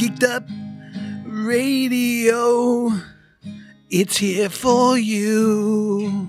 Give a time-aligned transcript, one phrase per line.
[0.00, 0.48] Geeked Up
[1.26, 2.90] Radio.
[3.90, 6.26] It's here for you.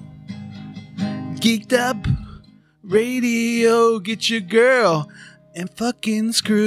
[1.39, 2.05] Geeked Up
[2.83, 3.99] Radio.
[3.99, 5.09] Get your girl
[5.55, 6.57] and fucking screw.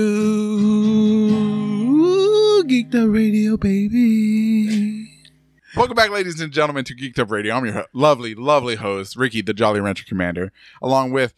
[2.64, 5.06] Geeked Up Radio, baby.
[5.76, 7.54] Welcome back, ladies and gentlemen, to Geeked Up Radio.
[7.54, 11.34] I'm your lovely, lovely host, Ricky, the Jolly Rancher Commander, along with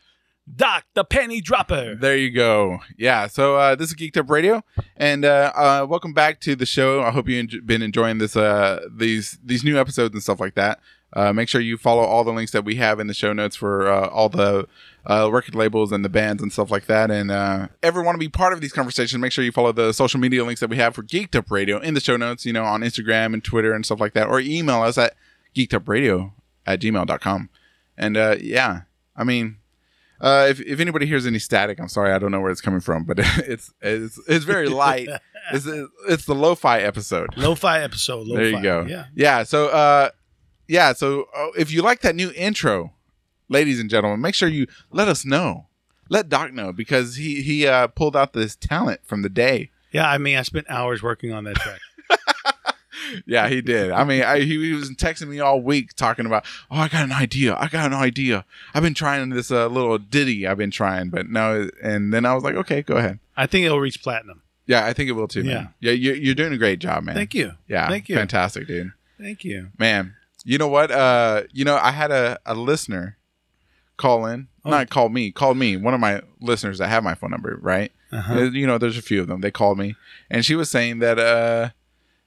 [0.55, 1.97] Doc, the penny dropper.
[1.97, 2.79] There you go.
[2.97, 3.27] Yeah.
[3.27, 4.63] So uh, this is Geeked Up Radio,
[4.97, 7.03] and uh, uh, welcome back to the show.
[7.03, 10.55] I hope you've en- been enjoying this uh, these these new episodes and stuff like
[10.55, 10.81] that.
[11.13, 13.57] Uh, make sure you follow all the links that we have in the show notes
[13.57, 14.67] for uh, all the
[15.09, 17.11] uh, record labels and the bands and stuff like that.
[17.11, 19.93] And uh, ever want to be part of these conversations, make sure you follow the
[19.93, 22.53] social media links that we have for Geeked Up Radio in the show notes, you
[22.53, 25.15] know, on Instagram and Twitter and stuff like that, or email us at
[25.57, 26.33] geekedupradio
[26.67, 27.51] at gmail.com.
[27.97, 28.83] And uh, yeah,
[29.17, 29.57] I mean,
[30.21, 32.81] uh, if, if anybody hears any static, I'm sorry, I don't know where it's coming
[32.81, 35.09] from, but it's it's it's very light.
[35.53, 35.67] it's
[36.09, 37.37] it's the lo-fi episode.
[37.37, 38.27] Lo-fi episode.
[38.27, 38.41] Lo-fi.
[38.43, 38.87] There you go.
[38.89, 39.07] Yeah.
[39.15, 39.43] Yeah.
[39.43, 40.11] So uh,
[40.69, 40.93] yeah.
[40.93, 42.93] So uh, if you like that new intro,
[43.49, 45.67] ladies and gentlemen, make sure you let us know.
[46.09, 49.71] Let Doc know because he he uh, pulled out this talent from the day.
[49.93, 50.09] Yeah.
[50.09, 51.81] I mean, I spent hours working on that track.
[53.27, 53.91] Yeah, he did.
[53.91, 57.05] I mean, I, he, he was texting me all week talking about, oh, I got
[57.05, 57.57] an idea.
[57.59, 58.45] I got an idea.
[58.75, 60.47] I've been trying this uh, little ditty.
[60.47, 61.69] I've been trying, but no.
[61.83, 63.19] And then I was like, okay, go ahead.
[63.37, 64.43] I think it'll reach platinum.
[64.67, 65.45] Yeah, I think it will too.
[65.45, 65.73] Man.
[65.81, 67.15] Yeah, you're, you're doing a great job, man.
[67.15, 67.53] Thank you.
[67.69, 68.17] Yeah, Thank you.
[68.17, 68.93] Fantastic, dude.
[69.21, 69.69] Thank you.
[69.79, 70.91] Man, you know what?
[70.91, 73.17] Uh, you know, I had a, a listener
[73.97, 74.71] call in, Oh.
[74.71, 75.77] not call me, called me.
[75.77, 77.93] One of my listeners that have my phone number, right?
[78.11, 78.35] Uh-huh.
[78.35, 79.41] Uh, You know, there's a few of them.
[79.41, 79.95] They called me,
[80.29, 81.71] and she was saying that uh,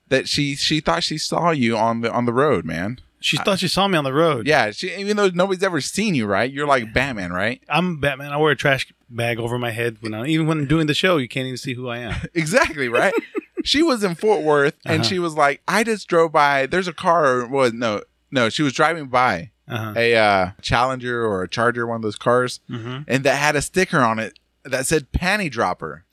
[0.10, 3.00] that she she thought she saw you on the on the road, man.
[3.22, 4.48] She thought she saw me on the road.
[4.48, 6.50] Yeah, she even though nobody's ever seen you, right?
[6.50, 7.62] You're like Batman, right?
[7.68, 8.32] I'm Batman.
[8.32, 10.94] I wear a trash bag over my head when I even when I'm doing the
[10.94, 11.18] show.
[11.18, 12.16] You can't even see who I am.
[12.34, 13.14] Exactly, right?
[13.66, 15.10] she was in Fort Worth, and Uh-huh.
[15.10, 16.66] she was like, "I just drove by.
[16.66, 17.46] There's a car.
[17.46, 18.02] Was no,
[18.32, 18.48] no.
[18.50, 19.94] She was driving by Uh-huh.
[19.98, 23.04] a uh, Challenger or a Charger, one of those cars, Mhm.
[23.08, 26.06] and that had a sticker on it that said "Panty Dropper,"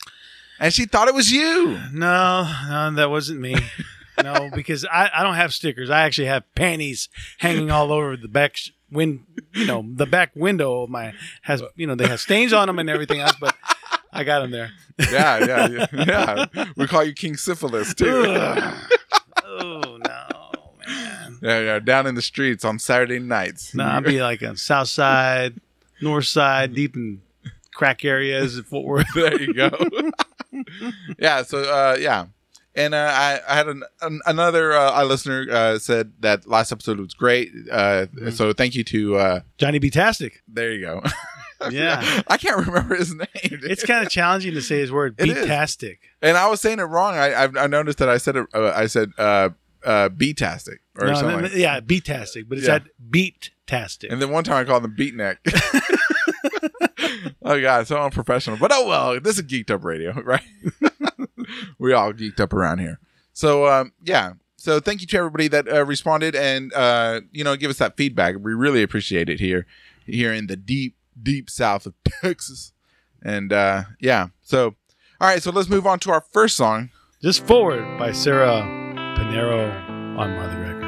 [0.61, 1.79] and she thought it was you.
[1.93, 3.57] No, no, that wasn't me.
[4.23, 5.91] no, because I, I don't have stickers.
[5.91, 7.09] I actually have panties
[7.39, 9.25] hanging all over the back sh- win.
[9.55, 11.13] You know, the back window of my
[11.43, 13.55] has you know they have stains on them and everything else, but
[14.13, 14.71] I got them there.
[15.11, 15.87] Yeah, yeah, yeah.
[16.55, 16.65] yeah.
[16.77, 18.25] We call you King Syphilis too.
[19.59, 20.53] Oh no,
[20.87, 21.39] man.
[21.41, 21.79] yeah, yeah.
[21.79, 23.75] Down in the streets on Saturday nights.
[23.75, 25.61] No, I'd be like on South Side,
[26.03, 27.23] North Side, deep in
[27.73, 29.07] crack areas of Fort Worth.
[29.15, 29.71] there you go.
[31.19, 31.43] Yeah.
[31.43, 32.27] So uh, yeah,
[32.75, 36.99] and uh, I, I had an, an, another uh, listener uh, said that last episode
[36.99, 37.51] was great.
[37.71, 39.17] Uh, So thank you to.
[39.17, 39.91] Uh, Johnny B.
[39.91, 40.43] Tastic.
[40.49, 41.03] there you go.
[41.71, 42.21] Yeah.
[42.29, 43.27] I can't remember his name.
[43.43, 43.65] dude.
[43.65, 45.17] It's kind of challenging to say his word.
[45.17, 45.97] Beatastic.
[46.21, 47.15] and I was saying it wrong.
[47.17, 48.47] I I've, I noticed that I said it.
[48.53, 49.49] Uh, I said uh,
[49.83, 51.43] uh, B-tastic or No, something.
[51.45, 52.75] like yeah, beatastic, but it's Yeah.
[52.75, 54.13] at beat-tastic.
[54.13, 55.39] And then one time I called him Beatneck.
[57.47, 58.59] oh god, so unprofessional.
[58.59, 60.43] But oh well, this is geeked up radio, right?
[61.79, 62.99] we all geeked up around here.
[63.33, 64.35] So um, yeah.
[64.57, 67.97] So thank you to everybody that uh, responded and uh, you know give us that
[67.97, 68.37] feedback.
[68.41, 69.67] We really appreciate it here,
[70.05, 72.73] here in the deep, deep south of Texas.
[73.23, 74.29] And uh, yeah.
[74.43, 74.75] So
[75.21, 75.43] all right.
[75.43, 76.91] So let's move on to our first song.
[77.23, 78.63] Just Forward by Sarah
[79.17, 79.73] Pinheiro
[80.19, 80.86] on Marly Records.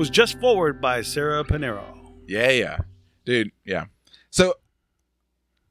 [0.00, 1.84] Was Just Forward by Sarah Pinheiro.
[2.26, 2.78] Yeah, yeah,
[3.26, 3.50] dude.
[3.66, 3.84] Yeah.
[4.30, 4.54] So,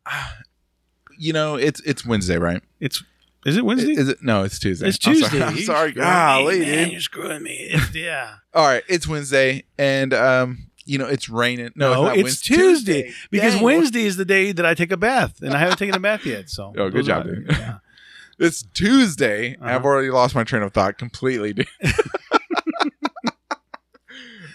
[0.06, 0.38] ah,
[1.18, 2.62] you know, it's it's Wednesday, right?
[2.80, 3.04] It's
[3.44, 3.94] is it Wednesday?
[3.94, 4.22] Is it?
[4.22, 4.88] No, it's Tuesday.
[4.88, 5.40] it's Tuesday.
[5.40, 5.42] sorry.
[5.44, 5.90] I'm sorry.
[5.94, 6.92] me, Golly, man, dude.
[6.92, 7.70] You're screwing me.
[7.72, 8.36] It's- yeah.
[8.54, 11.72] All right, it's Wednesday, and um, you know, it's raining.
[11.76, 12.56] No, No, it's, not it's Wednesday.
[12.56, 15.78] Tuesday, Because Dang, Wednesday is the day that I take a bath, and I haven't
[15.80, 16.52] taken a bath yet.
[16.52, 17.48] So, Oh, good job, dude.
[17.50, 17.80] Yeah.
[18.38, 19.56] It's Tuesday.
[19.56, 19.86] and I've Uh-huh.
[19.88, 21.68] already lost my train of thought completely, dude.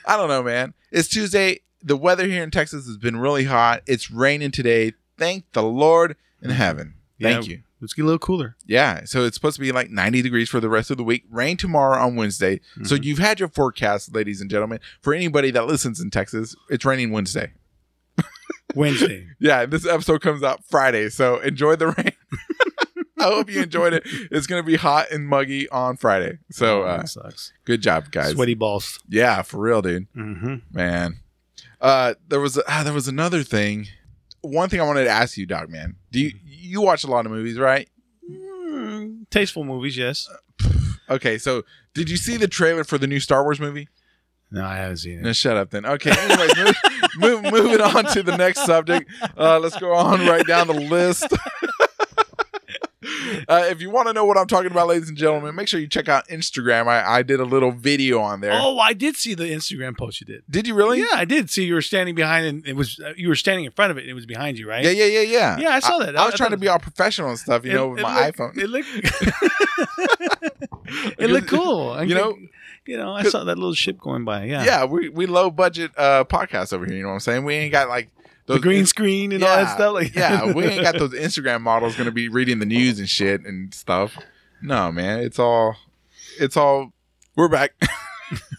[0.07, 0.75] I don't know, man.
[0.91, 1.61] It's Tuesday.
[1.83, 3.83] The weather here in Texas has been really hot.
[3.87, 4.93] It's raining today.
[5.19, 6.95] Thank the Lord in heaven.
[7.21, 7.53] Thank Yeah.
[7.57, 7.63] you.
[7.81, 8.57] Let's get a little cooler.
[8.65, 11.25] Yeah, so it's supposed to be like 90 degrees for the rest of the week.
[11.31, 12.61] Rain tomorrow on Wednesday.
[12.85, 13.05] So Mhm.
[13.05, 14.79] you've had your forecast, ladies and gentlemen.
[15.03, 17.53] For anybody that listens in Texas, it's raining Wednesday.
[18.75, 19.27] Wednesday.
[19.39, 22.13] Yeah, this episode comes out Friday, so enjoy the rain.
[23.25, 24.03] I hope you enjoyed it.
[24.31, 26.39] It's going to be hot and muggy on Friday.
[26.51, 27.53] So Oh, uh, that sucks.
[27.65, 28.33] good job, guys.
[28.33, 28.99] Sweaty balls.
[29.09, 30.07] Yeah, for real, dude.
[30.17, 30.57] Mm-hmm.
[30.73, 31.21] Man,
[31.81, 33.87] uh, there was ah, there was another thing.
[34.43, 35.97] One thing I wanted to ask you, dog man.
[36.13, 37.89] Do you you watch a lot of movies, right?
[38.31, 40.29] Mm, tasteful movies, yes.
[41.11, 43.89] Okay, so did you see the trailer for the new Star Wars movie?
[44.51, 45.23] No, I haven't seen it.
[45.23, 45.85] No, shut up then.
[45.85, 46.75] Okay, anyways, move,
[47.43, 49.11] move, moving on to the next subject.
[49.37, 51.27] Uh, let's go on right down the list.
[53.49, 55.79] Uh, if you want to know what I'm talking about, ladies and gentlemen, make sure
[55.79, 56.87] you check out Instagram.
[56.87, 58.53] I, I did a little video on there.
[58.55, 60.43] Oh, I did see the Instagram post you did.
[60.49, 61.01] Did you really?
[61.01, 63.65] Yeah, I did see you were standing behind, and it was uh, you were standing
[63.67, 64.85] in front of it, and it was behind you, right?
[64.85, 65.59] Yeah, yeah, yeah, yeah.
[65.59, 66.17] Yeah, I saw that.
[66.17, 68.27] I, I- was I trying to be all professional and stuff, you know, with my
[68.27, 68.57] looked, iPhone.
[68.57, 68.89] It looked,
[71.19, 71.91] it looked cool.
[71.91, 72.39] I You know-
[72.87, 74.45] you know, I saw that little ship going by.
[74.45, 76.97] Yeah, Yeah, we, we low budget uh podcasts over here.
[76.97, 77.45] You know what I'm saying?
[77.45, 78.11] We ain't got like
[78.47, 79.95] the green screen and all that stuff.
[79.95, 83.09] Like, yeah, we ain't got those Instagram models going to be reading the news and
[83.09, 84.17] shit and stuff.
[84.63, 85.77] No, man, it's all,
[86.39, 86.93] it's all.
[87.37, 87.75] We're back.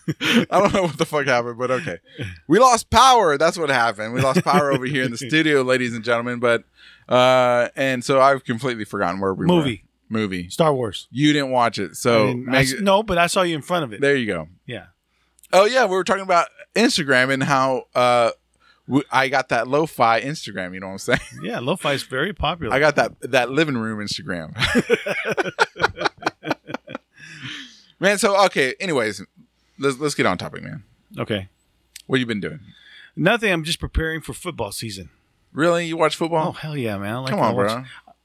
[0.08, 2.00] I don't know what the fuck happened, but okay.
[2.48, 3.38] We lost power.
[3.38, 4.14] That's what happened.
[4.14, 6.40] We lost power over here in the studio, ladies and gentlemen.
[6.40, 6.64] But
[7.10, 9.64] uh, and so I've completely forgotten where we movie were.
[9.64, 9.86] Movie.
[10.08, 10.50] Movie.
[10.50, 11.08] Star Wars.
[11.12, 14.02] You didn't watch it, so I no, but I saw you in front of it.
[14.02, 14.50] there you go.
[14.68, 14.88] Yeah.
[15.52, 18.32] Oh yeah, we were talking about Instagram and how uh,
[19.12, 20.74] I got that lo-fi Instagram.
[20.74, 21.20] You know what I'm saying?
[21.44, 22.74] Yeah, lo-fi is very popular.
[22.74, 24.54] I got that that living room Instagram.
[28.00, 28.76] man, so okay.
[28.80, 29.22] Anyways,
[29.80, 30.84] let's let's get on topic, man.
[31.18, 31.50] okay.
[32.08, 32.60] What you been doing?
[33.16, 33.52] Nothing.
[33.52, 35.10] I'm just preparing for football season.
[35.52, 36.50] Really, you watch football?
[36.50, 37.16] Oh hell yeah, man!
[37.16, 37.84] I like Come on, bro.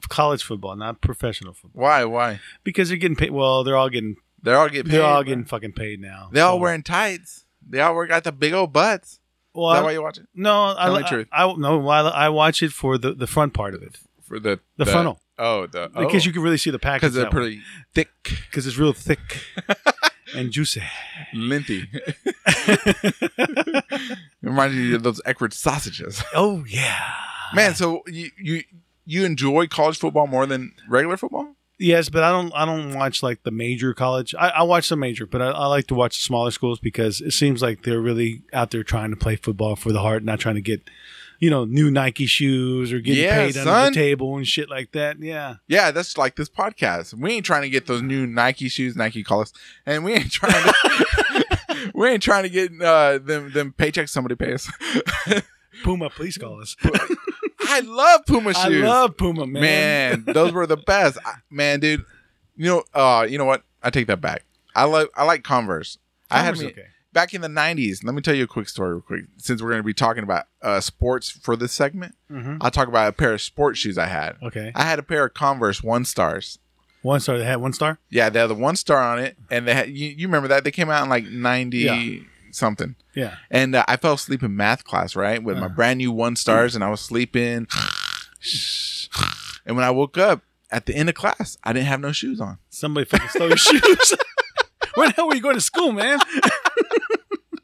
[0.09, 2.05] College football, not professional football, Why?
[2.05, 2.41] Why?
[2.65, 3.31] because they're getting paid.
[3.31, 4.91] Well, they're all getting They're all getting.
[4.91, 5.29] they're paid, all bro.
[5.29, 6.31] getting fucking paid now.
[6.33, 7.45] They all So- wearing tights.
[7.69, 9.20] They all wear got the big old butts.
[9.55, 10.27] Well, Is that I- why you watch it?
[10.35, 11.29] no, I, me the I, truth.
[11.33, 14.61] I no, I, I watch it for the, the front part of it, For the
[14.77, 17.01] the, frontal, Oh, the because you can really see the package.
[17.03, 17.61] because they're pretty
[17.95, 19.19] thick, because it's real thick
[20.37, 20.83] and juicy.
[21.35, 21.89] linty.
[24.43, 26.23] Reminds you of those Eckrich sausages.
[26.35, 27.13] oh yeah,
[27.55, 28.63] Man, so you you
[29.05, 31.57] you enjoy college football more than regular football?
[31.81, 32.53] Yes, but I don't.
[32.55, 34.35] I don't watch like the major college.
[34.39, 37.23] I, I watch the major, but I, I like to watch the smaller schools because
[37.23, 40.41] it seems like they're really out there trying to play football for the heart, not
[40.41, 40.83] trying to get,
[41.39, 44.93] you know, new Nike shoes or getting Yeah, paid under the table and shit like
[44.93, 45.21] that.
[45.21, 47.15] Yeah, Yeah, that's like this podcast.
[47.15, 49.55] We ain't trying to get those new Nike shoes, Nike collars,
[49.87, 51.45] and we ain't trying to
[51.95, 54.71] we ain't trying to get uh, them them paychecks somebody pays.
[55.83, 56.77] Puma, please call us.
[57.71, 58.83] I love Puma shoes.
[58.85, 59.61] I love Puma, man.
[59.61, 60.35] man.
[60.35, 61.19] those were the best.
[61.25, 62.05] I- man, dude.
[62.57, 63.63] You know, uh, you know what?
[63.83, 64.45] I take that back.
[64.75, 65.99] I like I like Converse.
[66.31, 66.85] I had me okay.
[67.13, 68.05] back in the '90s.
[68.05, 69.23] Let me tell you a quick story, real quick.
[69.39, 72.59] Since we're going to be talking about uh, sports for this segment, Mhm.
[72.61, 74.37] I'll talk about a pair of sports shoes I had.
[74.43, 76.59] Okay, I had a pair of Converse one stars.
[77.03, 77.39] one star.
[77.39, 77.99] They had one star.
[78.11, 80.63] Yeah, they had the one star on it, and they had you, you remember that
[80.65, 82.19] they came out in like ninety Yeah.
[82.55, 82.97] Something.
[83.15, 83.37] Yeah.
[83.51, 85.71] And uh, I fell asleep in math class, right, with my Uh.
[85.71, 87.67] brand new one stars, and I was sleeping.
[89.67, 92.41] and when I woke up at the end of class, I didn't have no shoes
[92.41, 92.59] on.
[92.71, 94.15] Somebody fucking stole your shoes.
[94.95, 96.19] Where the hell were you going to school, man?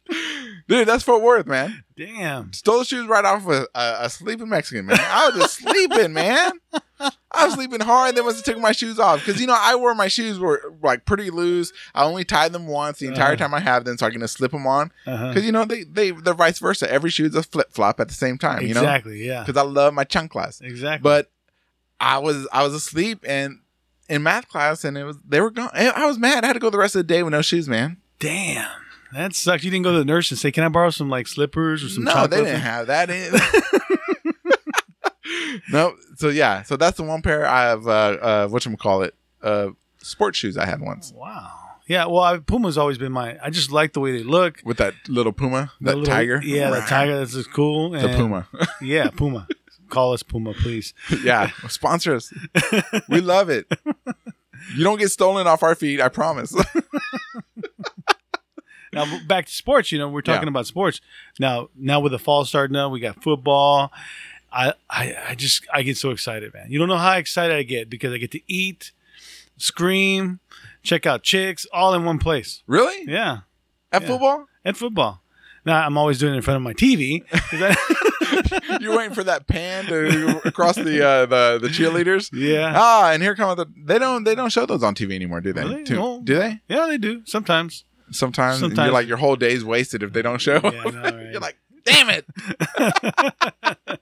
[0.69, 1.85] Dude, that's Fort Worth, man.
[1.97, 2.53] Damn.
[2.53, 4.99] Stole the shoes right off of a, a sleeping Mexican, man.
[5.01, 6.53] I was just sleeping, man.
[7.01, 8.15] I was sleeping hard.
[8.17, 10.73] Then must have took my shoes off because you know I wore my shoes were
[10.83, 11.73] like pretty loose.
[11.95, 13.37] I only tied them once the entire Uh-huh.
[13.37, 14.91] time I have them, so I can just slip them on.
[15.07, 15.29] Uh-huh.
[15.29, 16.91] Because you know they they they're vice versa.
[16.91, 18.63] Every shoe is a flip flop at the same time.
[18.63, 19.25] You know, Exactly.
[19.27, 19.45] Yeah.
[19.45, 20.63] because I love my chanclas.
[20.63, 21.03] Exactly.
[21.03, 21.31] But
[22.01, 23.61] I was I was asleep and
[24.09, 25.71] in math class, and it was they were gone.
[25.75, 26.45] I was mad.
[26.45, 27.99] I had to go the rest of the day with no shoes, man.
[28.19, 28.69] damn,
[29.13, 29.65] that sucks.
[29.65, 31.89] You didn't go to the nurse and say, "Can I borrow some like slippers or
[31.89, 33.11] some?" no, chocolate they didn't have that.
[33.11, 33.33] In.
[35.71, 37.87] no, so yeah, so that's the one pair I have.
[37.87, 39.15] Uh, uh, what call it?
[39.43, 41.13] Uh, sports shoes I had once.
[41.15, 41.51] Wow.
[41.87, 42.07] yeah.
[42.07, 43.37] Well, I, Puma's always been my.
[43.43, 44.61] I just like the way they look.
[44.65, 46.41] with that little puma, that little- tiger.
[46.43, 47.19] Yeah, that tiger.
[47.19, 47.95] That's just cool.
[47.95, 48.49] And- puma.
[48.83, 49.47] Yeah, Puma.
[49.89, 50.95] Call us Puma, please.
[51.23, 52.33] yeah, sponsor us.
[53.09, 53.71] We love it.
[54.75, 56.53] You don't get stolen off our feet, I promise.
[58.97, 59.93] Now back to sports.
[59.93, 60.51] You know, we're talking Yeah.
[60.51, 61.01] about sports
[61.39, 61.69] now.
[61.77, 63.93] Now with the fall starting up, we got football.
[64.53, 66.67] I, I I just I get so excited, man.
[66.71, 68.93] You don't know how excited I get because I get to eat,
[69.59, 70.41] scream,
[70.83, 72.63] check out chicks, all in one place.
[72.67, 73.05] really?
[73.11, 73.41] Yeah,
[73.93, 74.09] At Yeah.
[74.09, 74.47] football?
[74.65, 75.21] At football.
[75.65, 77.23] Now I'm always doing it in front of my TV.
[78.81, 82.31] You're waiting for that pan to across the uh, the the cheerleaders.
[82.33, 83.67] yeah, Ah, and here come the.
[83.85, 85.63] They don't they don't show those on TV anymore, do they?
[85.65, 85.85] Really?
[85.91, 86.21] No.
[86.23, 86.61] Do they?
[86.69, 87.85] yeah, they do sometimes.
[88.11, 88.87] Sometimes, Sometimes.
[88.87, 90.61] you're like your whole day's wasted if they don't show.
[90.63, 91.31] Yeah, I know, right?
[91.33, 92.25] you're like, damn it.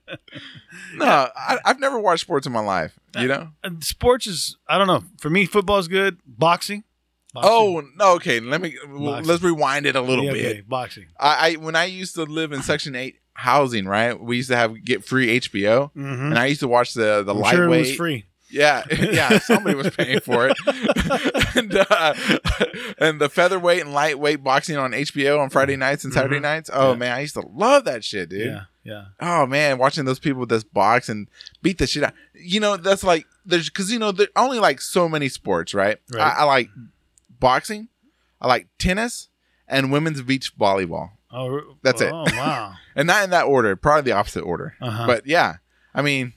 [0.96, 2.98] no, I, I've never watched sports in my life.
[3.18, 3.48] You know?
[3.62, 5.02] And sports is I don't know.
[5.18, 6.18] For me, football's good.
[6.26, 6.84] Boxing.
[7.32, 7.50] Boxing.
[7.52, 8.14] Oh no.
[8.16, 9.26] Okay, let me Boxing.
[9.26, 10.46] let's rewind it a little Yeah, bit.
[10.46, 11.06] okay, boxing.
[11.18, 14.18] I, I when I used to live in Section Eight housing, right?
[14.20, 16.26] We used to have get free HBO, Mm-hmm.
[16.26, 17.54] and I used to watch the the I'm lightweight.
[17.56, 18.26] sure it was free.
[18.54, 20.56] Yeah, yeah, somebody was paying for it.
[21.56, 22.14] and, uh,
[22.98, 26.42] and the featherweight and lightweight boxing on HBO on Friday nights and Saturday Mhm.
[26.42, 26.70] nights.
[26.72, 26.96] Oh Yeah.
[26.98, 28.46] man, I used to love that shit, dude.
[28.46, 29.04] Yeah, yeah.
[29.20, 31.28] Oh man, watching those people just box and
[31.62, 32.14] beat the shit out.
[32.34, 35.74] You know, that's like there's because you know there are only like so many sports,
[35.74, 35.98] right?
[36.12, 36.22] Right.
[36.22, 36.70] I, I like
[37.40, 37.88] boxing,
[38.40, 39.28] I like tennis,
[39.66, 42.12] and women's beach volleyball, Oh, That's it.
[42.12, 42.74] Oh, wow.
[42.94, 44.76] and not in that order, probably the opposite order.
[44.80, 45.06] Uh-huh.
[45.08, 45.54] But yeah,
[45.92, 46.32] I mean,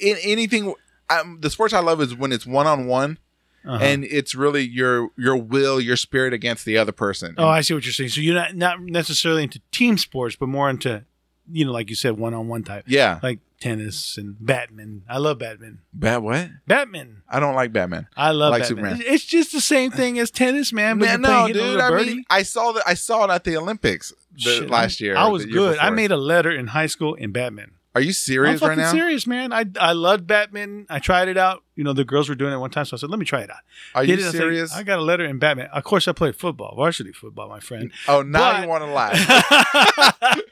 [0.00, 0.74] in anything,
[1.10, 3.18] um, the sports I love is when it's one on one
[3.64, 7.34] and it's really your your will, your spirit against the other person.
[7.38, 8.10] oh, I see what you're saying.
[8.10, 11.04] So you're not not necessarily into team sports, but more into,
[11.50, 15.02] you know, like you said, one on one type, yeah, like tennis and Batman.
[15.08, 15.80] I love Batman.
[15.92, 16.48] bad what?
[16.66, 17.22] Batman.
[17.28, 18.08] I don't like Batman.
[18.16, 18.96] I love Like Batman.
[18.96, 19.12] Superman.
[19.12, 20.98] It's just the same thing as tennis, man.
[20.98, 21.78] But Man, no, dude.
[21.80, 22.10] I birdie.
[22.14, 22.84] mean, I saw that.
[22.86, 25.16] I saw it at the Olympics the, Shit, last year.
[25.16, 25.76] I was good.
[25.78, 27.72] I made a letter in high school in Batman.
[27.92, 28.92] Are you serious I'm serious fucking right now?
[28.92, 29.52] serious, man.
[29.52, 30.86] I I loved Batman.
[30.88, 31.64] I tried it out.
[31.74, 33.40] You know, the girls were doing it one time, so I said, "Let me try
[33.40, 33.56] it out."
[33.96, 34.72] Are Did you it, I said, serious?
[34.74, 35.68] I got a letter in Batman.
[35.72, 37.90] Of course, I played football, varsity football, my friend.
[38.06, 40.14] oh, now but- you want to lie.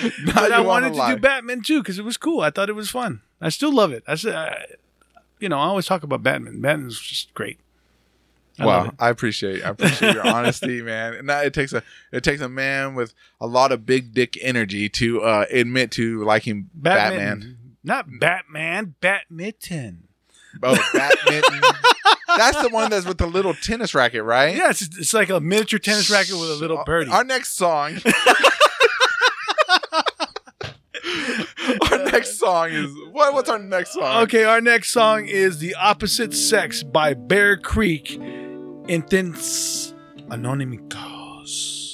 [0.24, 1.14] Now but I wanted to lie.
[1.14, 2.40] do Batman too because it was cool.
[2.40, 3.22] I thought it was fun.
[3.40, 4.04] I still love it.
[4.06, 4.64] I said, I,
[5.40, 6.60] you know, I always talk about Batman.
[6.60, 7.58] Batman's just great.
[8.58, 8.92] I Wow.
[8.98, 11.14] I appreciate I appreciate your honesty, man.
[11.14, 14.38] And that, it takes a it takes a man with a lot of big dick
[14.40, 17.58] energy to uh, admit to liking Batman, Batman.
[17.84, 19.98] not Batman, Batmitten.
[20.62, 21.42] Oh, Batman.
[22.36, 24.54] That's the one that's with the little tennis racket, right?
[24.54, 27.10] Yeah, it's, it's like a miniature tennis racket with a little birdie.
[27.10, 27.96] Our next song.
[31.90, 33.34] our next song is what?
[33.34, 34.22] What's our next song?
[34.24, 38.18] Okay, our next song is "The Opposite Sex" by Bear Creek.
[38.88, 39.94] Entes
[40.30, 41.87] Anomicos.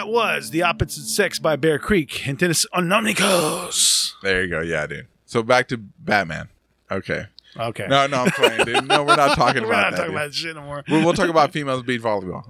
[0.00, 4.12] That was The Opposite Sex by Bear Creek and Entes Anomicos.
[4.22, 4.62] There you go.
[4.62, 5.08] Yeah, dude.
[5.26, 6.48] So back to Batman.
[6.90, 7.26] Okay.
[7.58, 7.86] Okay.
[7.86, 8.88] No, no, I'm playing, dude.
[8.88, 10.08] No, we're not talking We're about not that.
[10.08, 10.14] We're not talking dude.
[10.14, 10.84] about shit no more.
[10.88, 12.44] we'll, we'll talk about females beat volleyball.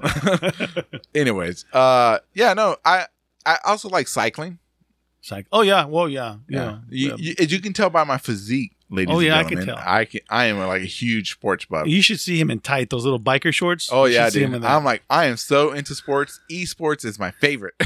[1.17, 3.07] Anyways, uh, yeah, no, I
[3.45, 4.61] I also like cycling.
[5.29, 5.87] Like, oh, yeah.
[5.87, 6.37] Well, yeah.
[6.49, 7.17] Yeah, Yeah.
[7.17, 9.15] You, you, as you can tell by my physique, ladies.
[9.15, 9.77] Oh, and yeah, I can tell.
[9.79, 10.21] I can.
[10.29, 11.87] I am like a huge sports buff.
[11.87, 13.89] You should see him in tight, those little biker shorts.
[13.93, 14.57] Oh You yeah, should see him dude.
[14.57, 14.71] in that.
[14.73, 16.41] I'm like, I am so into sports.
[16.51, 17.75] Esports is my favorite.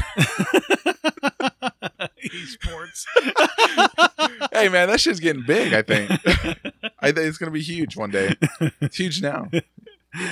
[2.25, 3.05] Esports.
[4.53, 5.73] hey man, that shit's getting big.
[5.73, 6.11] I think.
[6.99, 8.35] I think it's gonna be huge one day.
[8.81, 9.49] It's huge now.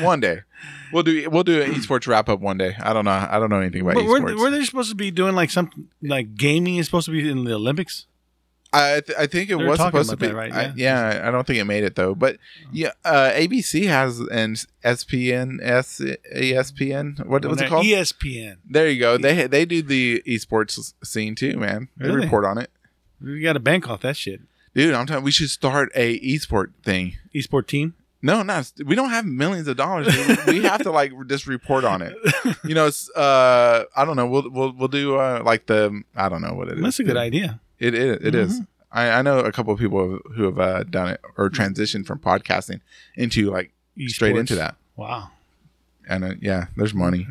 [0.01, 0.41] One day,
[0.93, 2.75] we'll do we'll do an esports wrap up one day.
[2.81, 3.11] I don't know.
[3.11, 4.39] I don't know anything about But were, esports.
[4.39, 7.43] were they supposed to be doing like something like gaming is supposed to be in
[7.43, 8.05] the Olympics?
[8.73, 10.51] I th- I think it was supposed to be that, right?
[10.51, 12.15] I, yeah, I don't think it made it though.
[12.15, 12.37] But
[12.71, 16.01] yeah, uh, ABC has an SPN S
[16.35, 17.25] ESPN.
[17.25, 17.85] What was it called?
[17.85, 18.57] ESPN.
[18.69, 19.17] there you go.
[19.17, 21.89] They they do the esports scene too, man.
[21.97, 22.21] They Really?
[22.21, 22.69] report on it,
[23.21, 24.41] We got to bank off that shit.
[24.73, 24.93] dude.
[24.93, 25.23] I'm telling.
[25.23, 27.17] We should start a esport thing.
[27.33, 27.93] Esport team.
[28.25, 30.07] No, not we don't have millions of dollars.
[30.47, 32.15] We have to like just report on it.
[32.63, 34.25] You know, it's uh, I don't know.
[34.27, 36.83] We'll we'll we'll do uh like the I don't know what it is.
[36.83, 37.59] That's a good idea.
[37.79, 38.17] It is.
[38.21, 38.61] It is.
[38.91, 42.19] I, I know a couple of people who have uh, done it or transitioned from
[42.19, 42.81] podcasting
[43.15, 43.71] into like
[44.07, 44.75] straight into that.
[44.95, 45.31] Wow.
[46.07, 47.27] And uh, yeah, there's money.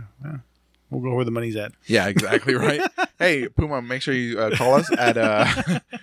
[0.91, 1.73] We'll go where the money's at.
[1.87, 2.83] Yeah, exactly right.
[3.19, 5.17] hey, Puma, make sure you uh, call us at.
[5.17, 5.47] Uh,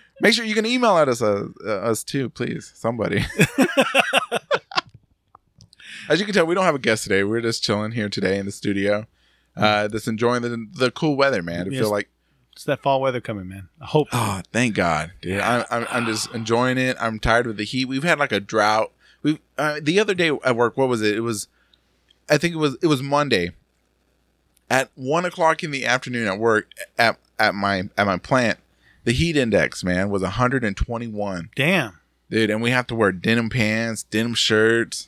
[0.22, 2.72] make sure you can email at us uh, uh, us too, please.
[2.76, 3.24] Somebody.
[6.10, 7.24] As you can tell, we don't have a guest today.
[7.24, 9.06] We're just chilling here today in the studio,
[9.56, 11.68] uh, just enjoying the the cool weather, man.
[11.68, 11.82] I Yes.
[11.82, 12.10] feel like
[12.60, 13.70] It's that fall weather coming, man.
[13.80, 14.10] I hope.
[14.12, 15.40] Oh, thank God, dude!
[15.40, 16.98] I'm, I'm I'm just enjoying it.
[17.00, 17.86] I'm tired with the heat.
[17.86, 18.92] We've had like a drought.
[19.24, 20.76] We uh, the other day at work.
[20.76, 21.16] What was it?
[21.16, 21.48] It was,
[22.30, 23.52] I think it was it was Monday.
[24.70, 28.60] At one o'clock in the afternoon at work at at my at my plant,
[29.06, 32.00] the heat index man was 121, Damn.
[32.30, 32.50] dude.
[32.50, 35.08] And we have to wear denim pants, denim shirts,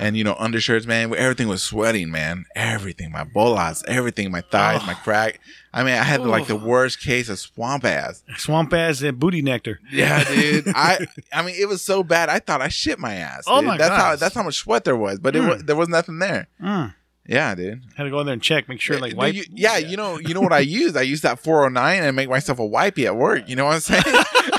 [0.00, 1.14] and you know undershirts, man.
[1.14, 2.44] Everything was sweating, man.
[2.54, 4.86] Everything, my bolas, everything, my thighs, Oh.
[4.86, 5.40] my crack.
[5.72, 6.64] I mean, I had like the Oh.
[6.64, 8.22] worst case of swamp ass.
[8.36, 9.80] Swamp ass and booty nectar.
[9.90, 10.68] Yeah, dude.
[10.74, 12.28] I I mean, it was so bad.
[12.28, 13.44] I thought I shit my ass.
[13.46, 13.66] Oh dude.
[13.68, 15.48] my that's how that's how much sweat there was, but it Mm.
[15.48, 16.46] was, there was nothing there.
[16.62, 16.94] Mm.
[17.26, 17.80] Yeah, dude.
[17.96, 19.34] Had to go in there and check, make sure, like, wipe.
[19.34, 20.94] you- yeah, you know, you know what I use?
[20.94, 23.48] I use that 409 and make myself a wipey at work.
[23.48, 24.02] You know what I'm saying?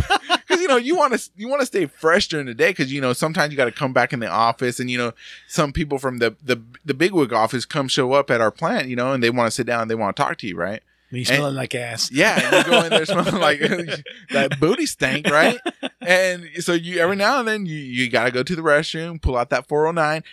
[0.65, 2.99] You know you want to you want to stay fresh during the day because you
[2.99, 5.13] know sometimes you got to come back in the office and you know
[5.47, 8.95] some people from the the the bigwig office come show up at our plant you
[8.95, 10.81] know and they want to sit down and they want to talk to you right
[11.11, 12.09] Me smelling like ass.
[12.11, 13.59] yeah, and you go in there smelling like
[14.31, 15.59] that booty stank, right?
[16.01, 19.37] And so you every now and then you, you gotta go to the restroom, pull
[19.37, 20.23] out that 409,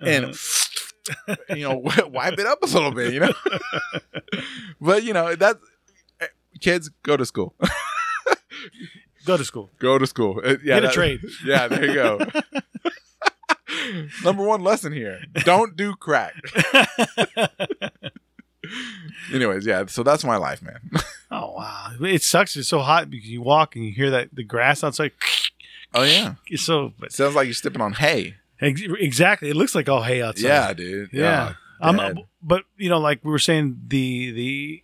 [0.00, 1.36] and Uh-huh.
[1.54, 3.32] you know wipe it up a little bit, you know.
[4.80, 5.58] but you know that
[6.60, 7.54] kids go to school,
[9.24, 9.70] Go to school.
[9.78, 10.40] go to school.
[10.44, 11.20] Uh, Yeah, Get a that- trade.
[11.44, 12.18] Yeah, there you go.
[14.24, 16.34] Number one lesson here: don't do crack.
[19.32, 19.84] Anyways, yeah.
[19.86, 20.78] So that's my life, man.
[21.30, 22.56] Oh wow, it sucks.
[22.56, 25.12] It's so hot because you walk and you hear that the grass outside.
[25.94, 28.36] Oh yeah, It's so but sounds like you're stepping on hay.
[28.60, 29.50] ex- exactly.
[29.50, 30.46] It looks like all hay outside.
[30.48, 31.10] Yeah, dude.
[31.12, 31.54] yeah.
[31.80, 32.18] Oh, Dad.
[32.42, 34.82] but you know, like we were saying, the the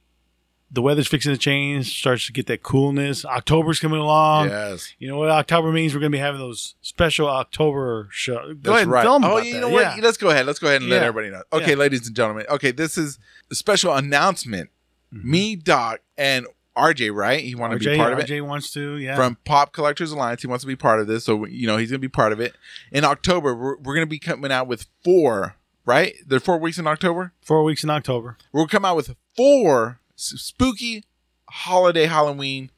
[0.70, 1.98] the weather's fixing to change.
[1.98, 3.24] Starts to get that coolness.
[3.24, 4.48] October's coming along.
[4.48, 4.94] yes.
[4.98, 5.94] You know what October means?
[5.94, 8.34] We're gonna be having those special October show.
[8.54, 9.02] Go That's ahead right.
[9.04, 9.60] film oh, about you that.
[9.60, 9.94] know yeah.
[9.94, 10.02] what?
[10.02, 10.46] Let's go ahead.
[10.46, 11.08] Let's go ahead and let Yeah.
[11.08, 11.42] everybody know.
[11.52, 11.76] Okay, Yeah.
[11.76, 12.46] ladies and gentlemen.
[12.50, 13.18] Okay, this is
[13.50, 14.70] a special announcement.
[15.14, 15.30] Mm-hmm.
[15.30, 17.42] Me, Doc, and RJ, right?
[17.42, 18.26] He wanted to be part of it.
[18.26, 18.96] RJ wants to.
[18.98, 19.16] Yeah.
[19.16, 21.90] From Pop Collectors Alliance, he wants to be part of this, so you know he's
[21.90, 22.54] gonna be part of it.
[22.92, 25.54] In October, we're, we're gonna be coming out with four.
[25.86, 27.32] Right, There are four weeks in October.
[27.40, 28.36] four weeks in October.
[28.52, 31.04] We'll come out with four spooky
[31.48, 32.70] holiday Halloween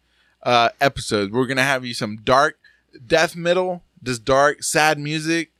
[0.42, 1.32] uh, episodes.
[1.32, 2.58] We're gonna have you some dark
[3.06, 5.50] death metal, this dark sad music,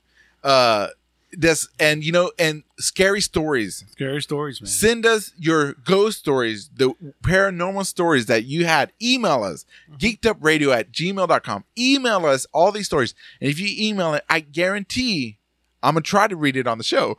[0.43, 0.87] uh,
[1.31, 3.83] this and you know and scary stories.
[3.91, 4.67] Scary stories, man.
[4.67, 8.91] Send us your ghost stories, the paranormal stories that you had.
[9.01, 9.65] Email us,
[9.97, 11.63] geekedupradio at gmail.com.
[11.77, 13.15] Email us all these stories.
[13.39, 15.37] And if you email it, I guarantee
[15.83, 17.17] I'm going to try to read it on the show.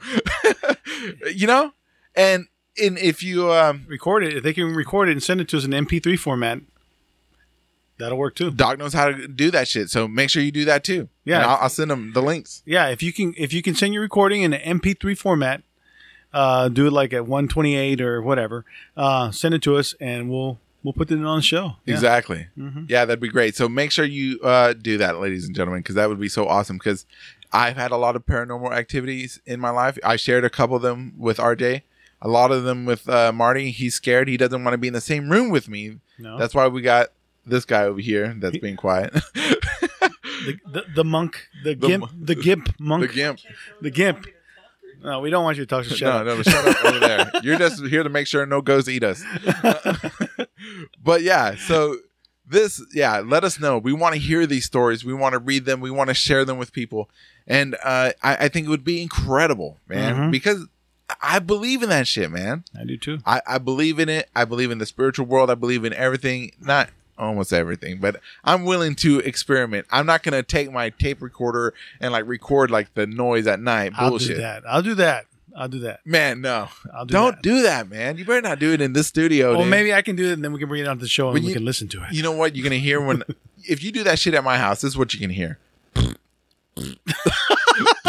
[1.34, 1.72] you know?
[2.14, 2.46] And
[2.80, 4.36] and if you, um, record it.
[4.36, 6.60] If they can record it and send it to us in MP3 format,
[7.98, 8.50] that'll work too.
[8.50, 9.90] Doc knows how to do that shit.
[9.90, 11.08] So make sure you do that too.
[11.24, 11.36] Yeah.
[11.36, 12.62] And I'll, I'll send them the links.
[12.66, 15.62] Yeah, if you can, if you can send your recording in an MP3 format,
[16.32, 18.64] uh, do it like at 128 or whatever.
[18.96, 21.76] Uh, send it to us, and we'll we'll put it on the show.
[21.84, 21.94] Yeah.
[21.94, 22.46] Exactly.
[22.58, 22.88] Mhm.
[22.88, 23.54] Yeah, that'd be great.
[23.54, 26.48] So make sure you uh, do that, ladies and gentlemen, because that would be so
[26.48, 26.78] awesome.
[26.78, 27.04] Because
[27.52, 29.98] I've had a lot of paranormal activities in my life.
[30.02, 31.82] I shared a couple of them with RJ
[32.24, 34.28] A lot of them with uh, Marty, he's scared.
[34.28, 35.98] He doesn't want to be in the same room with me.
[36.18, 37.08] No, That's why we got
[37.44, 39.12] this guy over here that's being quiet.
[39.34, 43.40] the, the the monk, the, The gimp, the gimp monk, the gimp.
[43.80, 44.26] the gimp.
[45.02, 45.84] No, we don't want you to talk.
[45.88, 46.38] to shut no, up.
[46.38, 47.30] no, shut up over there.
[47.42, 49.20] You're just here to make sure no ghosts eat us.
[51.02, 51.96] but yeah, so
[52.46, 53.78] this, yeah, let us know.
[53.78, 55.04] We want to hear these stories.
[55.04, 55.80] We want to read them.
[55.80, 57.10] We want to share them with people.
[57.46, 60.30] And uh, I, I think it would be incredible, man, Mhm.
[60.30, 60.66] because
[61.20, 62.64] I believe in that shit, man.
[62.78, 63.18] I do too.
[63.26, 64.28] I, I believe in it.
[64.34, 65.50] I believe in the spiritual world.
[65.50, 66.52] I believe in everything.
[66.60, 66.88] Not
[67.18, 69.86] almost everything, but I'm willing to experiment.
[69.90, 73.92] I'm not gonna take my tape recorder and like record like the noise at night.
[73.96, 74.36] I'll Bullshit.
[74.36, 74.62] do that.
[74.66, 75.26] I'll do that.
[75.54, 76.00] I'll do that.
[76.06, 76.68] Man, no.
[76.94, 77.42] I'll do Don't that.
[77.42, 78.16] do that, man.
[78.16, 79.50] You better not do it in this studio.
[79.52, 79.70] Well, dude.
[79.70, 81.34] maybe I can do it, and then we can bring it onto the show and
[81.34, 82.12] When we you- can listen to it.
[82.12, 83.22] You know what you're gonna hear when
[83.68, 84.80] if you do that shit at my house.
[84.80, 85.58] This is what you can hear.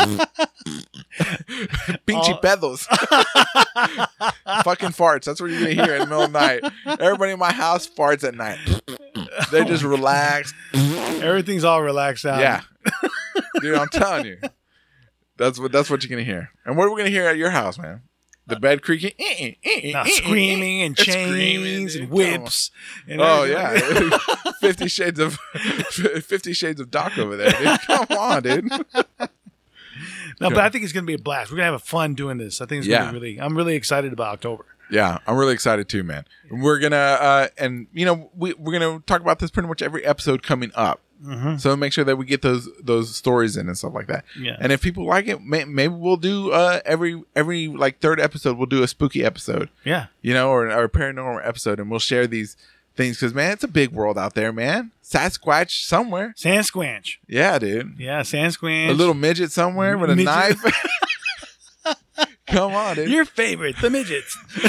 [2.08, 2.39] Pinchy Oh.
[2.41, 2.86] pedos.
[4.63, 5.26] Fucking farts.
[5.26, 6.63] That's what you're gonna hear in the middle of the night.
[6.99, 8.58] Everybody in my house farts at night.
[9.52, 10.54] They're oh just relaxed.
[10.73, 12.39] Everything's all relaxed out.
[12.39, 12.62] Yeah.
[13.62, 14.38] Dude, I'm telling you.
[15.38, 16.49] That's what that's what you're gonna hear.
[16.65, 18.02] And what are we gonna hear at your house, man?
[18.45, 22.71] The bed creaking, eh, eh, eh, Now, screaming and chains and whips.
[23.08, 24.10] And Oh everything.
[24.12, 25.38] yeah, Fifty Shades of
[26.26, 27.80] Fifty Shades of Doc over there, dude.
[27.88, 28.69] Come on, dude.
[30.44, 31.52] No, but I think it's gonna be a blast.
[31.52, 32.62] We're gonna have a fun doing this.
[32.62, 33.00] I think it's Yeah.
[33.06, 33.42] gonna be really.
[33.42, 34.66] I'm really excited about October.
[34.92, 36.26] Yeah, I'm really excited too, man.
[36.52, 40.06] We're gonna uh and you know we we're gonna talk about this pretty much every
[40.06, 41.00] episode coming up.
[41.26, 41.60] Mhm.
[41.60, 44.26] So make sure that we get those those stories in and stuff like that.
[44.38, 44.58] Yeah.
[44.60, 48.58] And if people like it, may, maybe we'll do uh every every like third episode
[48.58, 49.70] we'll do a spooky episode.
[49.86, 50.08] Yeah.
[50.22, 52.58] you know, or, or a paranormal episode, and we'll share these
[52.96, 54.92] things because man, it's a big world out there, man.
[55.04, 57.18] Sasquatch somewhere, Sasquatch.
[57.28, 57.96] yeah, dude.
[58.00, 58.90] Yeah, Sasquatch.
[58.90, 60.34] A little midget somewhere with a Midget.
[60.34, 60.64] knife.
[62.48, 63.10] Come on, dude.
[63.10, 64.38] Your favorite, the midgets.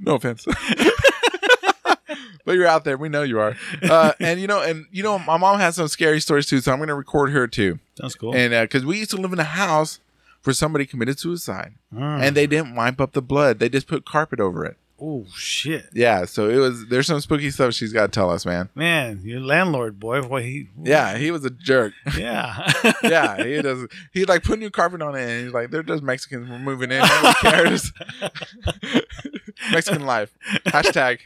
[0.00, 0.44] no offense.
[2.44, 2.96] but you're out there.
[2.96, 3.56] We know you are.
[3.82, 6.72] Uh, and you know, and you know, my mom has some scary stories too, so
[6.72, 7.78] I'm gonna record her too.
[7.96, 8.34] Sounds cool.
[8.34, 10.00] And because we used to live in a house
[10.44, 12.22] where somebody committed suicide, Mm.
[12.22, 14.76] and they didn't wipe up the blood; they just put carpet over it.
[15.00, 16.86] Oh shit, Yeah, so it was.
[16.88, 18.68] There's some spooky stuff she's got to tell us, man.
[18.74, 20.22] man, your landlord boy.
[20.22, 20.68] Boy, he.
[20.82, 21.92] Yeah, he was a jerk.
[22.18, 22.72] Yeah.
[23.04, 23.86] yeah, he does.
[24.12, 26.50] He like put new carpet on it, and he's like, "They're just Mexicans.
[26.50, 26.98] We're moving in.
[26.98, 27.92] Nobody cares."
[29.72, 30.32] Mexican life.
[30.66, 31.20] Hashtag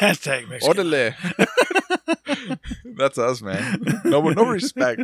[0.00, 0.66] Hashtag Mexican.
[0.68, 1.14] orderly.
[2.96, 3.80] That's us, man.
[4.04, 5.02] No, no respect.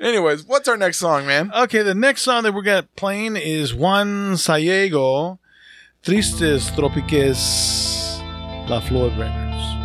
[0.00, 1.50] Anyways, what's our next song, man?
[1.54, 5.38] Okay, the next song that we're gonna playing is Juan Sayago,
[6.06, 8.22] Tristes Tropiques,
[8.68, 9.75] La Flor Records.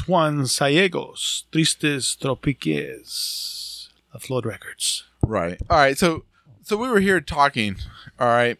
[0.00, 5.04] Juan Sayago's, Tristes Tropiques, La Flor Records.
[5.24, 5.58] Right.
[5.70, 5.96] All right.
[5.96, 6.24] So
[6.62, 7.76] so we were here talking.
[8.18, 8.58] All right.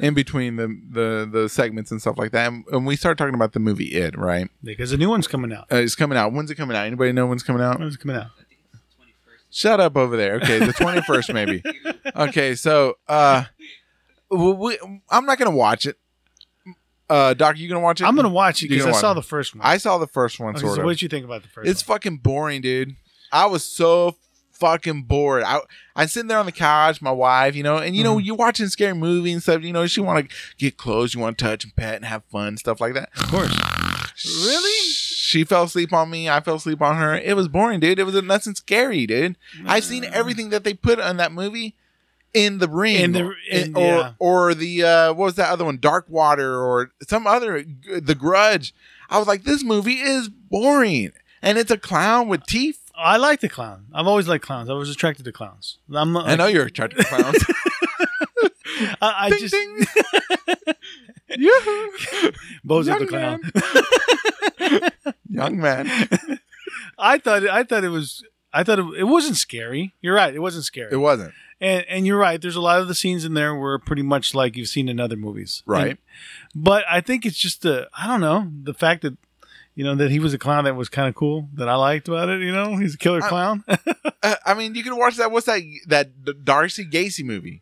[0.00, 3.34] In between the the the segments and stuff like that, and, and we started talking
[3.34, 4.16] about the movie It.
[4.18, 4.48] Right.
[4.64, 5.70] Because the new one's coming out.
[5.72, 6.32] Uh, it's coming out.
[6.32, 6.86] When's it coming out?
[6.86, 7.78] Anybody know when's coming out?
[7.78, 8.28] When's it coming out?
[9.50, 10.36] Shut up over there.
[10.36, 11.62] Okay, the twenty first maybe.
[12.16, 13.44] Okay, so uh,
[14.30, 15.96] we, I'm not gonna watch it.
[17.12, 18.04] Uh, Doc, you gonna watch it?
[18.04, 19.64] I'm gonna watch it You're because gonna I saw watch the first one.
[19.66, 20.84] I saw the first one, Okay, sort so of.
[20.86, 21.96] what did you think about the first It's one?
[21.96, 22.96] fucking boring, dude.
[23.30, 24.16] I was so
[24.52, 25.42] fucking bored.
[25.42, 25.60] I
[25.96, 28.24] I'm sitting there on the couch, my wife, you know, and you know, Mhm.
[28.24, 29.62] you're watching scary movie and stuff.
[29.62, 32.22] You know, she want to get close, you want to touch and pet and have
[32.30, 33.10] fun, stuff like that.
[33.16, 33.54] Of course.
[34.24, 34.92] Really?
[34.94, 36.28] She fell asleep on me.
[36.28, 37.14] I fell asleep on her.
[37.16, 37.98] It was boring, dude.
[37.98, 39.36] It was nothing scary, dude.
[39.66, 41.74] I've seen everything that they put on that movie
[42.34, 44.12] in the ring, In the- in- or yeah.
[44.18, 48.74] or the uh, what was that other one, Dark Water, or some other, The Grudge.
[49.10, 52.78] I was like, this movie is boring, and it's a clown with teeth.
[52.96, 53.86] I like the clown.
[53.92, 54.68] I've always liked clowns.
[54.70, 55.78] I was attracted to clowns.
[55.92, 57.44] I'm not, I know you're attracted to clowns.
[59.02, 59.86] I, I ding just ding.
[61.38, 61.90] Yoo-hoo.
[62.66, 63.40] Bozo the Young clown.
[65.28, 65.88] Young man.
[66.98, 69.94] I thought I thought it was I thought it, it wasn't scary.
[70.00, 70.34] You're right.
[70.34, 70.90] It wasn't scary.
[70.92, 72.40] It wasn't and and you're right.
[72.42, 74.98] There's a lot of the scenes in there were pretty much like you've seen in
[75.00, 75.62] other movies.
[75.66, 75.90] right.
[75.90, 75.98] And-
[76.54, 79.16] but I think it's just the I don't know the fact that
[79.74, 82.08] you know that he was a clown that was kind of cool that I liked
[82.08, 82.42] about it.
[82.42, 83.64] You know, he's a killer clown.
[84.24, 85.32] Uh, I mean, you can watch that.
[85.32, 85.62] What's that?
[85.88, 87.60] That Darcy Gacy movie.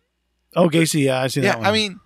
[0.55, 1.05] oh, Gacy.
[1.05, 1.66] Yeah, I seen yeah that one.
[1.66, 2.00] i mean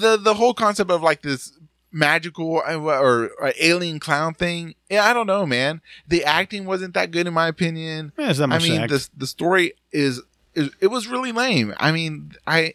[0.00, 1.52] the the whole concept of like this
[1.96, 4.74] magical uh, or, or alien clown thing.
[4.90, 5.80] Yeah i don't know man.
[6.06, 8.12] The acting wasn't that good in my opinion.
[8.18, 8.90] Yeah, i mean act.
[8.92, 10.20] the, the story is,
[10.54, 11.74] is it was really lame.
[11.78, 12.74] I mean i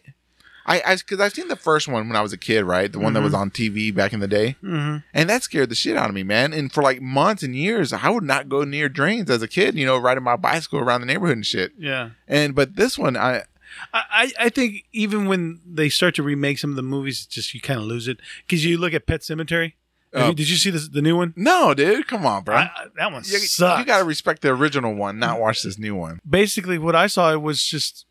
[0.66, 2.90] i because i've seen the first one when i was a kid right?
[2.90, 4.56] The one that was on tv back in the day.
[4.60, 6.52] Hmm and that scared the shit out of me man.
[6.52, 9.76] And for like months and years i would not go near drains as a kid
[9.76, 11.72] you know riding my bicycle around the neighborhood and shit.
[11.78, 12.10] Yeah.
[12.26, 13.44] and but this one i
[13.94, 17.54] I, I think even when they start to remake some of the movies, it's just
[17.54, 19.74] you kind of lose it because you look at Pet Sematary.
[20.14, 20.28] Oh.
[20.28, 21.32] you- did you see this, the new one?
[21.36, 23.78] no dude come on bro I, that one You, sucks.
[23.80, 26.20] you gotta respect the original one, not watch this new one.
[26.28, 28.04] Basically, what I saw it was just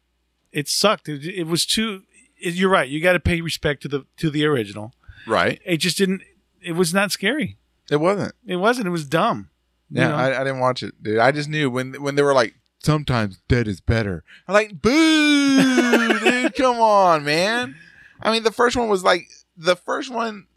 [0.51, 1.07] it sucked.
[1.07, 2.03] It, it was too.
[2.37, 2.89] It, you're right.
[2.89, 4.93] You got to pay respect to the to the original.
[5.27, 5.61] Right?
[5.65, 6.23] It just didn't.
[6.61, 7.57] It was not scary.
[7.89, 8.33] It wasn't.
[8.45, 8.87] It wasn't.
[8.87, 9.49] It was dumb.
[9.91, 10.15] You Yeah, know?
[10.15, 11.19] I, I didn't watch it, dude.
[11.19, 14.23] I just knew when when they were like, sometimes dead is better.
[14.47, 17.75] I'm like, boo, dude, come on, man.
[18.21, 20.47] I mean, the first one was like the first one.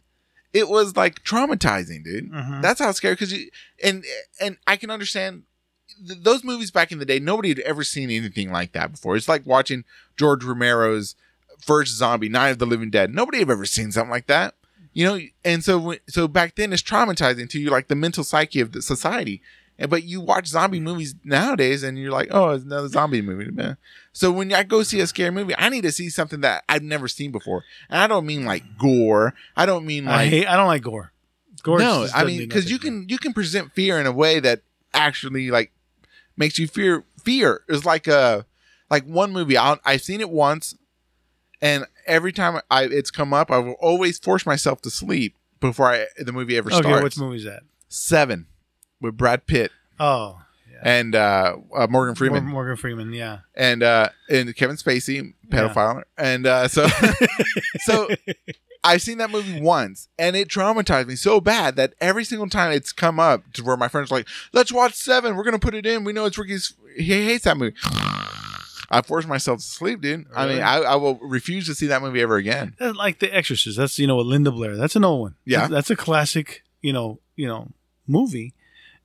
[0.53, 2.31] It was like traumatizing, dude.
[2.31, 2.63] Mhm.
[2.63, 3.15] That's how scary.
[3.15, 3.51] Because you
[3.83, 4.05] and
[4.41, 5.43] and I can understand
[6.07, 7.19] th- those movies back in the day.
[7.19, 9.17] Nobody had ever seen anything like that before.
[9.17, 9.85] It's like watching
[10.17, 11.17] George Romero's
[11.61, 13.13] first zombie, Night of the Living Dead.
[13.13, 14.55] Nobody had ever seen something like that.
[14.93, 18.61] You know, and so so back then it's traumatizing to you, like the mental psyche
[18.61, 19.43] of the society.
[19.79, 20.85] And but you watch zombie mm.
[20.85, 23.77] movies nowadays, and you're like, oh, it's another zombie movie, man.
[24.13, 26.83] So when I go see a scary movie, I need to see something that I've
[26.83, 28.79] never seen before, and I don't mean like mm.
[28.79, 29.35] gore.
[29.57, 30.47] I don't mean I like hate.
[30.47, 31.13] I don't like gore.
[31.63, 31.79] Gore.
[31.79, 34.61] no, I mean because you can you can present fear in a way that
[34.93, 35.73] actually like
[36.37, 37.05] makes you fear.
[37.23, 38.47] Fear is like a
[38.91, 39.59] like one movie.
[39.59, 40.77] I I've seen it once,
[41.61, 45.91] and every time I it's come up, I will always force myself to sleep before
[45.91, 47.03] I the movie ever Okay, starts.
[47.03, 47.63] what movie is that?
[47.89, 48.47] Seven
[49.05, 50.41] with Brad Pitt Oh,
[50.73, 50.79] yeah.
[50.83, 53.13] and uh, uh, Morgan Freeman Mor- Morgan Freeman.
[53.13, 53.39] Yeah.
[53.55, 56.87] and uh, and Kevin Spacey, pedophile, and uh, so
[57.85, 58.09] so
[58.83, 62.73] I've seen that movie once, and it traumatized me so bad that every single time
[62.73, 65.37] it's come up to where my friends are like, "Let's watch Seven.
[65.37, 66.05] We're gonna put it in.
[66.05, 66.75] We know it's Ricky's.
[66.97, 67.77] He hates that movie."
[68.91, 70.27] I forced myself to sleep, dude.
[70.37, 72.77] I mean, I, I will refuse to see that movie ever again.
[72.79, 73.79] That's like The Exorcist.
[73.79, 74.77] That's you know with Linda Blair.
[74.77, 75.35] That's an old one.
[75.47, 75.61] Yeah.
[75.61, 76.63] that's, that's a classic.
[76.83, 77.69] You know, you know,
[78.07, 78.53] movie,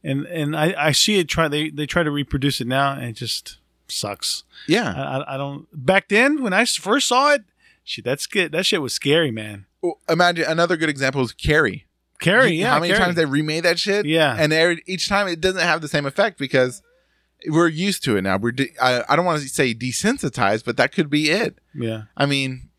[0.04, 3.04] and and I I see it try they they try to reproduce it now and
[3.06, 3.58] it just
[3.88, 4.44] sucks.
[4.68, 4.94] Yeah.
[4.94, 5.68] I I, don't.
[5.74, 7.44] Back then when I first saw it,
[7.84, 8.52] shit, that's good.
[8.52, 9.66] That shit was scary, man.
[9.82, 11.86] Well, imagine another good example is Carrie.
[12.20, 12.72] Carrie, You- yeah.
[12.74, 13.04] How many Carrie.
[13.06, 14.06] times they remade that shit?
[14.06, 14.36] Yeah.
[14.38, 16.82] And every, each time it doesn't have the same effect because
[17.48, 18.38] we're used to it now.
[18.38, 21.58] We're de- I, I don't want to say desensitized, but that could be it.
[21.74, 22.04] yeah.
[22.18, 22.70] I mean,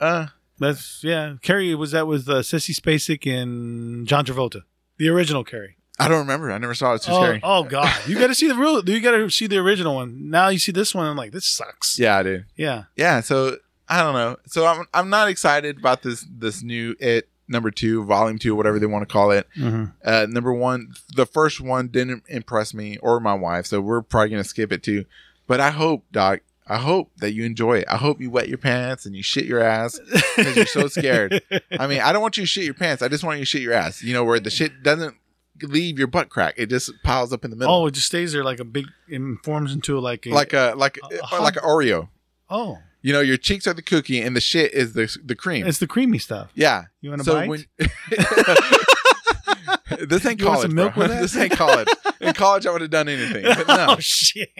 [0.00, 0.26] uh,
[0.58, 1.36] That's yeah.
[1.42, 4.62] Carrie was that with uh, Sissy Spacek and John Travolta,
[4.98, 5.76] the original Carrie.
[5.98, 6.52] I don't remember.
[6.52, 6.96] I never saw it.
[6.96, 7.40] It's too oh, scary.
[7.42, 8.86] oh God, you got to see the real.
[8.88, 10.30] You got to see the original one.
[10.30, 11.06] Now you see this one.
[11.06, 11.98] I'm like, this sucks.
[11.98, 12.44] Yeah, dude.
[12.56, 12.84] Yeah.
[12.96, 13.20] Yeah.
[13.20, 13.56] So
[13.88, 14.36] I don't know.
[14.46, 18.78] So I'm I'm not excited about this this new it number two, volume two, whatever
[18.78, 19.46] they want to call it.
[19.56, 19.84] Mm-hmm.
[20.04, 24.30] Uh, number one, the first one didn't impress me or my wife, so we're probably
[24.30, 25.04] gonna skip it too.
[25.46, 27.84] But I hope, Doc, I hope that you enjoy it.
[27.88, 30.00] I hope you wet your pants and you shit your ass
[30.36, 31.40] because you're so scared.
[31.78, 33.02] I mean, I don't want you to shit your pants.
[33.02, 34.02] I just want you to shit your ass.
[34.02, 35.14] You know, where the shit doesn't
[35.62, 36.54] leave your butt crack.
[36.56, 37.74] It just piles up in the middle.
[37.74, 38.86] Oh, it just stays there like a big.
[39.08, 42.08] It forms into like a like a like A- a like an Oreo.
[42.48, 45.66] Oh, You know, your cheeks are the cookie and the shit is the the cream.
[45.66, 46.50] it's the creamy stuff.
[46.54, 46.84] yeah.
[47.00, 47.48] You want to So bite?
[47.48, 47.64] when
[50.08, 51.02] this ain't You college, some milk bro.
[51.04, 51.20] with that?
[51.22, 51.88] this ain't college.
[52.20, 53.44] In college, I would have done anything.
[53.44, 54.50] But no, oh shit!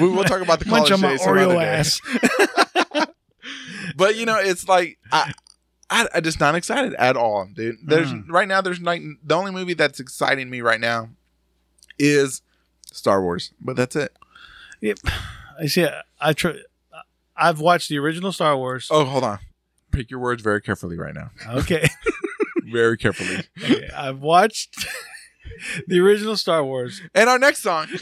[0.00, 2.00] we, we'll talk about the college Munch on my days some other Oreo ass.
[3.96, 5.32] But you know, it's like I,
[5.92, 7.76] I, I just not excited at all, dude.
[7.84, 8.24] There's Mm.
[8.28, 8.60] right now.
[8.62, 11.10] There's like the only movie that's exciting me right now
[11.98, 12.40] is
[12.92, 14.16] Star Wars, but that's it.
[14.80, 14.98] Yep.
[15.60, 15.86] I see.
[16.20, 16.54] I try.
[17.36, 18.88] I've watched the original Star Wars.
[18.90, 19.38] Oh, hold on.
[19.90, 21.30] Pick your words very carefully right now.
[21.48, 21.86] Okay.
[22.64, 23.44] Very carefully.
[23.62, 23.90] okay.
[23.94, 24.86] I've watched
[25.88, 27.86] the original Star Wars, And our next song.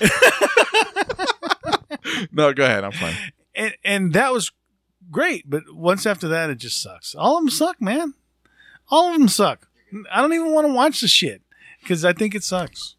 [2.33, 2.85] no, go ahead.
[2.85, 3.15] I'm fine.
[3.55, 4.53] and and that was
[5.11, 5.49] great.
[5.49, 7.15] But once after that, it just sucks.
[7.15, 8.15] All of them suck, man.
[8.91, 9.69] All of them suck.
[10.11, 11.43] I don't even want to watch the shit
[11.83, 12.97] because I think it sucks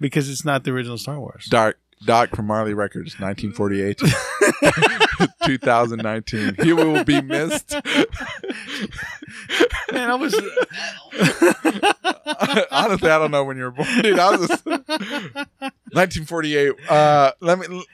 [0.00, 1.46] because it's not the original Star Wars.
[1.46, 3.98] Dark Doc from Marly Records, 1948,
[5.46, 6.56] 2019.
[6.62, 7.72] He will be missed.
[9.92, 10.34] Man, I was.
[12.70, 14.18] Honestly, I don't know when you were born, dude.
[14.18, 16.74] I was just, 1948.
[16.88, 17.84] Uh, let me.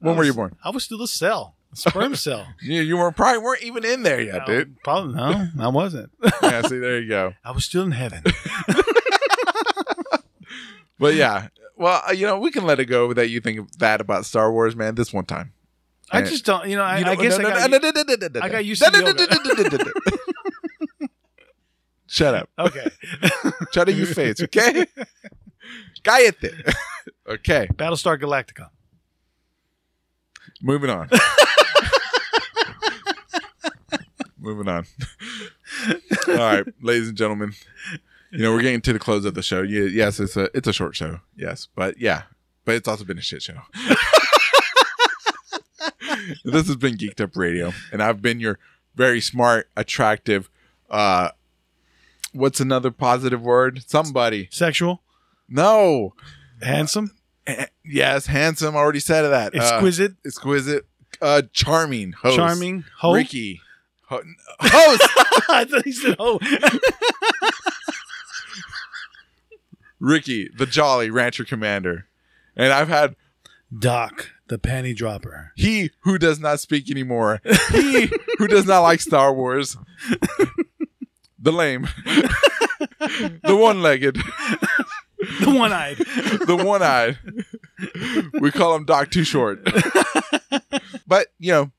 [0.00, 0.56] When were you born?
[0.64, 2.46] I was still a cell, sperm cell.
[2.62, 4.76] yeah, you were probably weren't even in there yet, dude.
[4.82, 6.10] Probably no, I wasn't.
[6.42, 7.34] Yeah, see, there you go.
[7.44, 8.22] I was still in heaven.
[10.98, 14.00] But yeah, well, uh, you know, we can let it go that you think that
[14.00, 14.94] about Star Wars, man.
[14.94, 15.52] This one time.
[16.12, 16.68] I just don't.
[16.68, 17.70] You know, I, You know- I guess no, I no, got.
[17.70, 19.34] no, no, no, no, no, no, I got used to No, no, no, yoga.
[19.34, 19.90] no, no, no, no,
[21.00, 21.06] no.
[22.06, 22.48] Shut up.
[22.58, 22.88] Okay.
[23.72, 24.86] Shut up your face, okay?
[26.04, 26.72] Cállate.
[27.26, 28.68] okay, Battlestar Galactica.
[30.62, 31.08] moving on.
[34.42, 34.84] Moving on.
[36.28, 37.52] All right, ladies and gentlemen.
[38.32, 39.62] You know, we're getting to the close of the show.
[39.62, 41.20] Yeah, yes, it's a it's a short show.
[41.36, 42.22] Yes, but yeah,
[42.64, 43.58] but it's also been a shit show.
[46.44, 48.58] this has been Geek'd Up Radio, and I've been your
[48.94, 50.48] very smart, attractive.
[50.90, 51.30] uh
[52.34, 53.82] What's another positive word?
[53.86, 54.48] Somebody.
[54.50, 55.02] Sexual.
[55.50, 56.14] No.
[56.62, 57.10] Handsome.
[57.46, 58.74] Eh, Yes, handsome.
[58.74, 59.54] I already said that.
[59.54, 60.12] Uh, Exquisite.
[60.24, 60.86] exquisite.
[61.20, 62.12] Uh, charming.
[62.12, 62.36] Host.
[62.36, 62.84] charming.
[63.00, 63.12] Ho.
[63.12, 63.60] Ricky.
[64.12, 64.22] Ho-
[64.60, 65.02] host.
[65.48, 66.38] I thought he said ho.
[70.00, 72.06] Ricky, the jolly rancher commander.
[72.56, 73.14] And I've had
[73.76, 75.52] Doc, the panty dropper.
[75.56, 77.40] he who does not speak anymore.
[77.70, 79.76] He who does not like Star Wars.
[81.38, 81.88] the lame.
[83.44, 84.16] the one-legged.
[84.16, 85.96] The one eyed.
[85.98, 87.18] the one-eyed.
[88.40, 89.66] we call him Doc Too Short.
[91.06, 91.70] but you know,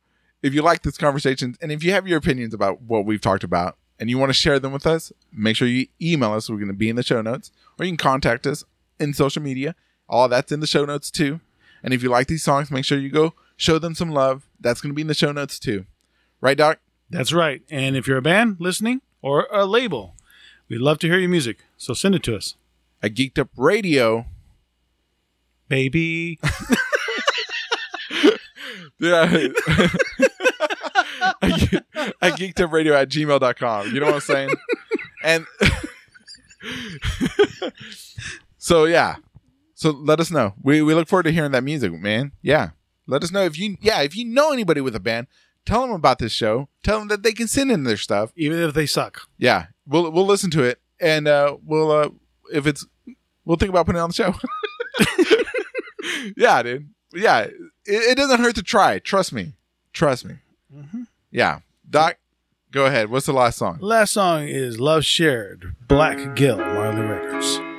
[0.44, 3.46] if you like this conversation and if you have your opinions about what we've talked
[3.46, 6.50] about and you want to share them with us, make sure you email us.
[6.50, 8.66] We're going to be in the show notes, or you can contact us
[9.00, 9.74] in social media.
[10.10, 11.39] All that's in the show notes too.
[11.82, 14.48] And if you like these songs, make sure you go show them some love.
[14.60, 15.86] That's going to be in the show notes too.
[16.41, 16.80] Right, Doc?
[17.10, 17.62] That's right.
[17.70, 20.16] And if you're a band listening or a label,
[20.68, 21.60] we'd love to hear your music.
[21.78, 22.56] So send it to us.
[23.02, 24.26] At Geek'd Up Radio.
[25.70, 26.39] Baby.
[29.00, 29.48] Yeah.
[31.42, 33.94] at geekedupradio at gmail.com.
[33.94, 34.50] You know what I'm saying?
[35.26, 35.46] And
[38.58, 39.16] so, yeah.
[39.76, 40.54] So let us know.
[40.62, 42.34] We, we look forward to hearing that music, man.
[42.42, 42.72] Yeah.
[43.08, 45.28] Let us know if you, yeah, if you know anybody with a band,
[45.66, 46.68] tell them about this show.
[46.84, 48.34] Tell them that they can send in their stuff.
[48.36, 49.22] Even if they suck.
[49.38, 49.68] Yeah.
[49.88, 50.82] We'll, we'll listen to it.
[51.00, 52.10] And uh, we'll, uh,
[52.52, 52.86] if it's,
[53.46, 54.34] we'll think about putting it on the show.
[56.38, 56.90] yeah, dude.
[57.14, 57.42] Yeah.
[57.42, 57.56] It,
[57.86, 59.00] it doesn't hurt to try.
[59.00, 59.54] Trust me.
[59.94, 60.36] Trust me.
[60.74, 61.08] Mhm.
[61.34, 61.60] Yeah.
[61.90, 62.18] Doc,
[62.72, 63.10] go ahead.
[63.10, 63.80] What's the last song?
[63.82, 67.73] Last song is Love Shared, Black Geil, Marly Records.